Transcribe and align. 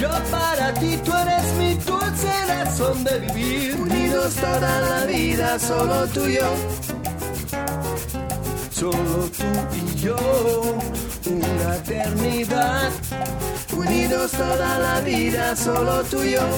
Yo 0.00 0.08
para 0.30 0.72
ti, 0.80 0.98
tú 1.04 1.12
eres 1.14 1.44
mi 1.58 1.74
dulce 1.74 2.32
razón 2.48 3.04
de 3.04 3.18
vivir. 3.18 3.76
Unidos 3.76 4.34
toda 4.36 4.80
la 4.80 5.04
vida, 5.04 5.58
solo 5.58 6.06
tú 6.06 6.24
y 6.24 6.36
yo. 6.36 6.54
Solo 8.70 9.28
tú 9.36 9.44
y 9.76 9.94
yo, 10.00 10.16
una 11.26 11.76
eternidad. 11.76 12.90
Unidos 13.76 14.30
toda 14.30 14.78
la 14.78 15.00
vida, 15.02 15.54
solo 15.54 16.02
tú 16.04 16.22
y 16.22 16.30
yo. 16.30 16.48